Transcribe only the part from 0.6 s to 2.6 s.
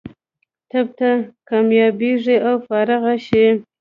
طب ته کامیابېږي او